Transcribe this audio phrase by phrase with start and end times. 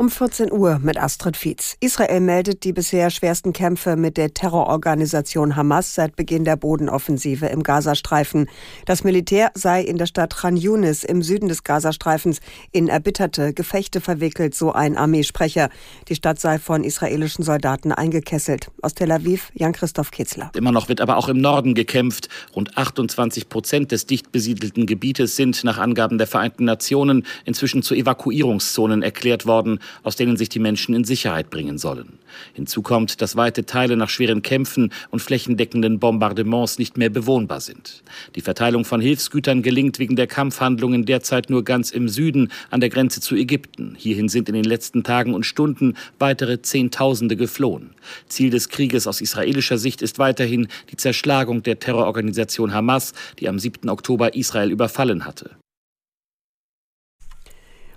[0.00, 1.76] Um 14 Uhr mit Astrid Fietz.
[1.80, 7.62] Israel meldet die bisher schwersten Kämpfe mit der Terrororganisation Hamas seit Beginn der Bodenoffensive im
[7.62, 8.48] Gazastreifen.
[8.86, 12.40] Das Militär sei in der Stadt Khan Yunis im Süden des Gazastreifens
[12.72, 15.68] in erbitterte Gefechte verwickelt, so ein Armeesprecher.
[16.08, 18.70] Die Stadt sei von israelischen Soldaten eingekesselt.
[18.80, 20.50] Aus Tel Aviv, Jan-Christoph Kitzler.
[20.56, 22.30] Immer noch wird aber auch im Norden gekämpft.
[22.56, 27.94] Rund 28 Prozent des dicht besiedelten Gebietes sind nach Angaben der Vereinten Nationen inzwischen zu
[27.94, 32.18] Evakuierungszonen erklärt worden aus denen sich die Menschen in Sicherheit bringen sollen.
[32.54, 38.02] Hinzu kommt, dass weite Teile nach schweren Kämpfen und flächendeckenden Bombardements nicht mehr bewohnbar sind.
[38.34, 42.88] Die Verteilung von Hilfsgütern gelingt wegen der Kampfhandlungen derzeit nur ganz im Süden an der
[42.88, 43.94] Grenze zu Ägypten.
[43.98, 47.90] Hierhin sind in den letzten Tagen und Stunden weitere Zehntausende geflohen.
[48.28, 53.58] Ziel des Krieges aus israelischer Sicht ist weiterhin die Zerschlagung der Terrororganisation Hamas, die am
[53.58, 53.88] 7.
[53.88, 55.50] Oktober Israel überfallen hatte.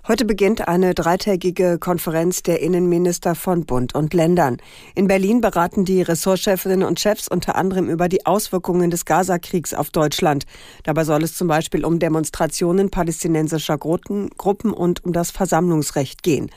[0.06, 4.58] Heute beginnt eine dreitägige Konferenz der Innenminister von Bund und Ländern.
[4.94, 9.88] In Berlin beraten die Ressortchefinnen und Chefs unter anderem über die Auswirkungen des Gaza-Kriegs auf
[9.88, 10.44] Deutschland.
[10.82, 14.28] Dabei soll es zum Beispiel um Demonstrationen palästinensischer Gruppen
[14.72, 16.50] und um das Versammlungsrecht gehen.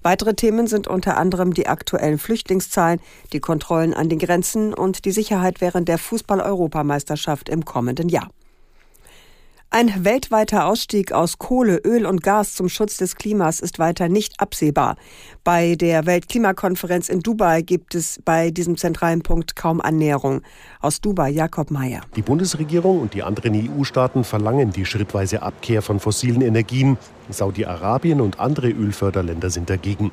[0.00, 3.00] Weitere Themen sind unter anderem die aktuellen Flüchtlingszahlen,
[3.34, 8.30] die Kontrollen an den Grenzen und die Sicherheit während der Fußball-Europameisterschaft im kommenden Jahr.
[9.70, 14.40] Ein weltweiter Ausstieg aus Kohle, Öl und Gas zum Schutz des Klimas ist weiter nicht
[14.40, 14.96] absehbar.
[15.42, 20.42] Bei der Weltklimakonferenz in Dubai gibt es bei diesem zentralen Punkt kaum Annäherung.
[20.80, 22.00] Aus Dubai Jakob Mayer.
[22.14, 26.96] Die Bundesregierung und die anderen EU-Staaten verlangen die schrittweise Abkehr von fossilen Energien.
[27.30, 30.12] Saudi-Arabien und andere Ölförderländer sind dagegen.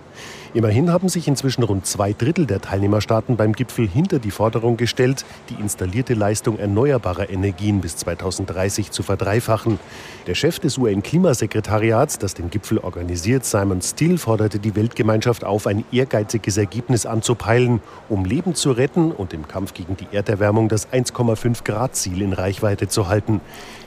[0.53, 5.25] Immerhin haben sich inzwischen rund zwei Drittel der Teilnehmerstaaten beim Gipfel hinter die Forderung gestellt,
[5.49, 9.79] die installierte Leistung erneuerbarer Energien bis 2030 zu verdreifachen.
[10.27, 15.83] Der Chef des UN-Klimasekretariats, das den Gipfel organisiert, Simon Steele, forderte die Weltgemeinschaft auf, ein
[15.91, 21.63] ehrgeiziges Ergebnis anzupeilen, um Leben zu retten und im Kampf gegen die Erderwärmung das 1,5
[21.63, 23.41] Grad Ziel in Reichweite zu halten.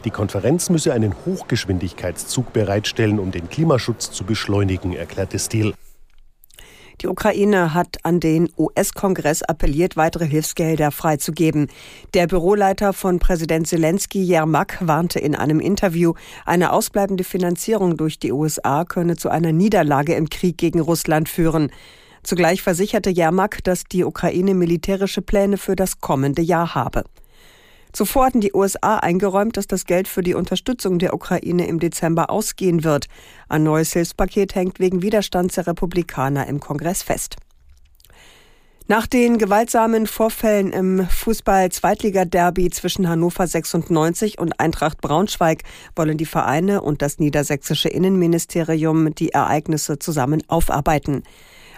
[0.04, 5.74] Die Konferenz müsse einen Hochgeschwindigkeitszug bereitstellen, um den Klimaschutz zu beschleunigen, erklärte Steele.
[7.02, 11.68] Die Ukraine hat an den US-Kongress appelliert, weitere Hilfsgelder freizugeben.
[12.14, 16.14] Der Büroleiter von Präsident Zelensky, Jermak, warnte in einem Interview,
[16.46, 21.70] eine ausbleibende Finanzierung durch die USA könne zu einer Niederlage im Krieg gegen Russland führen.
[22.22, 27.04] Zugleich versicherte Jermak, dass die Ukraine militärische Pläne für das kommende Jahr habe.
[27.96, 32.28] Zuvor hatten die USA eingeräumt, dass das Geld für die Unterstützung der Ukraine im Dezember
[32.28, 33.06] ausgehen wird.
[33.48, 37.36] Ein neues Hilfspaket hängt wegen Widerstands der Republikaner im Kongress fest.
[38.86, 45.62] Nach den gewaltsamen Vorfällen im Fußball-Zweitliga-Derby zwischen Hannover 96 und Eintracht Braunschweig
[45.94, 51.22] wollen die Vereine und das niedersächsische Innenministerium die Ereignisse zusammen aufarbeiten.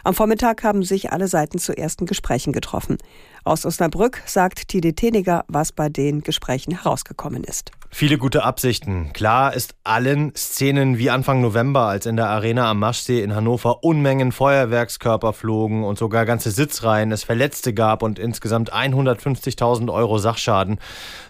[0.08, 2.96] Am Vormittag haben sich alle Seiten zu ersten Gesprächen getroffen.
[3.44, 7.72] Aus Osnabrück sagt Tide Teniger, was bei den Gesprächen herausgekommen ist.
[7.90, 9.12] Viele gute Absichten.
[9.12, 13.82] Klar ist allen Szenen wie Anfang November, als in der Arena am Maschsee in Hannover
[13.82, 20.78] Unmengen Feuerwerkskörper flogen und sogar ganze Sitzreihen es Verletzte gab und insgesamt 150.000 Euro Sachschaden,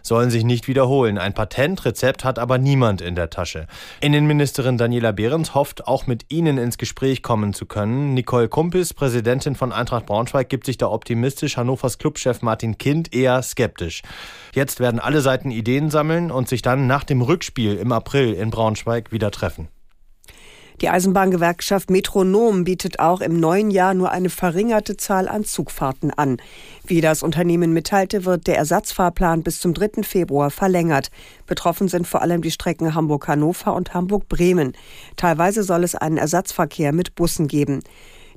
[0.02, 1.16] sollen sich nicht wiederholen.
[1.16, 3.66] Ein Patentrezept hat aber niemand in der Tasche.
[4.00, 8.14] Innenministerin Daniela Behrens hofft, auch mit Ihnen ins Gespräch kommen zu können.
[8.14, 11.56] Nicole Kumpis, Präsidentin von Eintracht Braunschweig, gibt sich da optimistisch.
[11.56, 14.02] Hannovers Clubchef Martin Kind eher skeptisch.
[14.54, 18.48] Jetzt werden alle Seiten Ideen sammeln und sich dann nach dem Rückspiel im April in
[18.48, 19.68] Braunschweig wieder treffen.
[20.80, 26.38] Die Eisenbahngewerkschaft Metronom bietet auch im neuen Jahr nur eine verringerte Zahl an Zugfahrten an.
[26.86, 30.04] Wie das Unternehmen mitteilte, wird der Ersatzfahrplan bis zum 3.
[30.04, 31.10] Februar verlängert.
[31.46, 34.72] Betroffen sind vor allem die Strecken Hamburg-Hannover und Hamburg-Bremen.
[35.16, 37.82] Teilweise soll es einen Ersatzverkehr mit Bussen geben.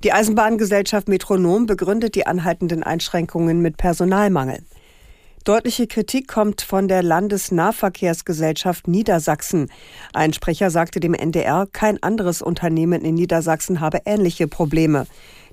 [0.03, 4.63] Die Eisenbahngesellschaft Metronom begründet die anhaltenden Einschränkungen mit Personalmangel.
[5.43, 9.71] Deutliche Kritik kommt von der Landesnahverkehrsgesellschaft Niedersachsen.
[10.13, 15.07] Ein Sprecher sagte dem NDR, kein anderes Unternehmen in Niedersachsen habe ähnliche Probleme.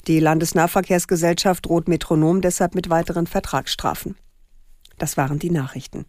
[0.07, 4.17] Die Landesnahverkehrsgesellschaft droht Metronom deshalb mit weiteren Vertragsstrafen.
[4.99, 6.05] Das waren die Nachrichten.